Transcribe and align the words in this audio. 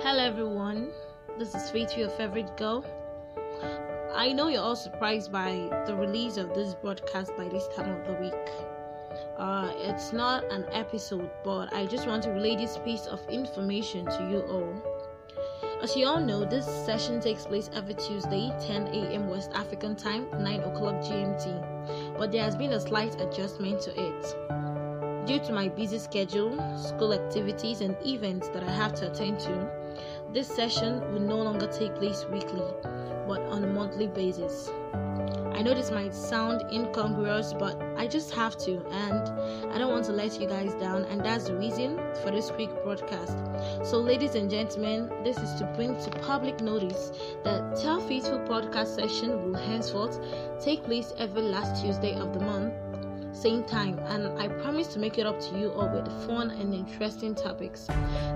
Hello, 0.00 0.24
everyone. 0.24 0.90
This 1.40 1.56
is 1.56 1.70
Faith, 1.70 1.98
your 1.98 2.08
favorite 2.10 2.56
girl. 2.56 2.84
I 4.14 4.32
know 4.32 4.46
you're 4.46 4.62
all 4.62 4.76
surprised 4.76 5.32
by 5.32 5.68
the 5.88 5.96
release 5.96 6.36
of 6.36 6.54
this 6.54 6.74
broadcast 6.76 7.36
by 7.36 7.48
this 7.48 7.66
time 7.74 7.90
of 7.90 8.06
the 8.06 8.12
week. 8.14 8.32
Uh, 9.36 9.72
it's 9.78 10.12
not 10.12 10.44
an 10.52 10.66
episode, 10.70 11.28
but 11.42 11.74
I 11.74 11.84
just 11.86 12.06
want 12.06 12.22
to 12.22 12.30
relay 12.30 12.54
this 12.54 12.78
piece 12.78 13.06
of 13.06 13.20
information 13.28 14.04
to 14.04 14.28
you 14.30 14.40
all. 14.42 14.72
As 15.82 15.96
you 15.96 16.06
all 16.06 16.20
know, 16.20 16.44
this 16.44 16.64
session 16.86 17.20
takes 17.20 17.44
place 17.44 17.68
every 17.74 17.94
Tuesday, 17.94 18.52
10 18.68 18.86
a.m. 18.94 19.28
West 19.28 19.50
African 19.52 19.96
time, 19.96 20.28
9 20.30 20.60
o'clock 20.60 21.02
GMT. 21.02 22.16
But 22.16 22.30
there 22.30 22.44
has 22.44 22.54
been 22.54 22.72
a 22.72 22.80
slight 22.80 23.20
adjustment 23.20 23.80
to 23.82 23.90
it. 24.00 25.26
Due 25.26 25.40
to 25.40 25.52
my 25.52 25.68
busy 25.68 25.98
schedule, 25.98 26.56
school 26.78 27.12
activities, 27.12 27.80
and 27.80 27.96
events 28.06 28.48
that 28.50 28.62
I 28.62 28.70
have 28.70 28.94
to 28.94 29.10
attend 29.10 29.40
to, 29.40 29.77
this 30.32 30.48
session 30.48 31.00
will 31.12 31.20
no 31.20 31.38
longer 31.38 31.66
take 31.66 31.94
place 31.96 32.24
weekly, 32.30 32.62
but 33.26 33.40
on 33.42 33.64
a 33.64 33.66
monthly 33.66 34.06
basis. 34.06 34.70
I 35.58 35.62
know 35.62 35.74
this 35.74 35.90
might 35.90 36.14
sound 36.14 36.62
incongruous, 36.72 37.52
but 37.52 37.82
I 37.96 38.06
just 38.06 38.32
have 38.34 38.56
to, 38.58 38.80
and 38.92 39.72
I 39.72 39.78
don't 39.78 39.90
want 39.90 40.04
to 40.04 40.12
let 40.12 40.40
you 40.40 40.46
guys 40.46 40.72
down, 40.74 41.02
and 41.06 41.20
that's 41.20 41.46
the 41.48 41.56
reason 41.56 41.98
for 42.22 42.30
this 42.30 42.50
quick 42.50 42.70
broadcast. 42.84 43.36
So, 43.82 43.98
ladies 43.98 44.36
and 44.36 44.48
gentlemen, 44.48 45.10
this 45.24 45.36
is 45.38 45.58
to 45.58 45.64
bring 45.74 46.00
to 46.04 46.10
public 46.20 46.60
notice 46.60 47.10
that 47.42 47.76
Tell 47.76 48.00
Faithful 48.00 48.38
podcast 48.40 48.94
session 48.94 49.50
will 49.50 49.58
henceforth 49.58 50.20
take 50.60 50.84
place 50.84 51.12
every 51.18 51.42
last 51.42 51.82
Tuesday 51.82 52.14
of 52.14 52.32
the 52.32 52.40
month 52.40 52.72
same 53.40 53.62
time, 53.62 53.98
and 54.06 54.26
I 54.40 54.48
promise 54.48 54.88
to 54.88 54.98
make 54.98 55.16
it 55.16 55.26
up 55.26 55.38
to 55.40 55.58
you 55.58 55.70
all 55.70 55.88
with 55.88 56.08
fun 56.26 56.50
and 56.50 56.74
interesting 56.74 57.36
topics. 57.36 57.86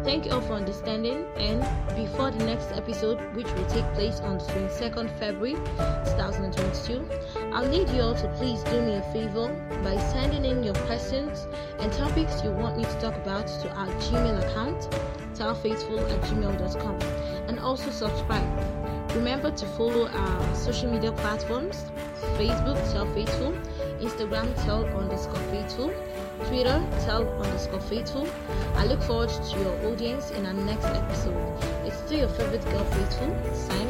Thank 0.04 0.26
you 0.26 0.32
all 0.32 0.40
for 0.40 0.52
understanding, 0.52 1.26
and 1.36 1.60
before 1.96 2.30
the 2.30 2.44
next 2.44 2.70
episode, 2.70 3.18
which 3.34 3.50
will 3.52 3.66
take 3.66 3.84
place 3.94 4.20
on 4.20 4.38
the 4.38 4.44
22nd 4.44 5.18
February 5.18 5.54
2022, 5.54 7.08
I'll 7.52 7.68
need 7.68 7.88
you 7.90 8.02
all 8.02 8.14
to 8.14 8.28
please 8.36 8.62
do 8.62 8.80
me 8.80 8.94
a 8.94 9.02
favor 9.12 9.48
by 9.82 9.96
sending 10.12 10.44
in 10.44 10.62
your 10.62 10.74
questions 10.86 11.48
and 11.80 11.92
topics 11.92 12.42
you 12.44 12.50
want 12.52 12.76
me 12.76 12.84
to 12.84 13.00
talk 13.00 13.16
about 13.16 13.48
to 13.48 13.70
our 13.74 13.88
Gmail 14.06 14.38
account, 14.48 14.88
tellfaithful 15.34 15.98
at 16.10 16.20
gmail.com, 16.22 16.98
and 17.48 17.58
also 17.58 17.90
subscribe. 17.90 18.46
Remember 19.16 19.50
to 19.50 19.66
follow 19.66 20.06
our 20.06 20.54
social 20.54 20.90
media 20.90 21.12
platforms 21.12 21.90
Facebook, 22.38 22.78
Tell 22.92 23.06
Faithful, 23.14 23.52
Instagram, 24.22 24.64
Tell 24.64 24.84
underscore 24.96 25.40
Faithful, 25.50 25.92
Twitter, 26.46 26.82
Tell 27.04 27.28
underscore 27.42 27.80
Faithful. 27.80 28.28
I 28.76 28.86
look 28.86 29.02
forward 29.02 29.30
to 29.30 29.58
your 29.58 29.92
audience 29.92 30.30
in 30.30 30.46
our 30.46 30.52
next 30.52 30.86
episode. 30.86 31.36
It's 31.84 31.96
still 31.96 32.20
your 32.20 32.28
favorite 32.28 32.64
girl, 32.64 32.84
Faithful, 32.84 33.34
out. 33.70 33.81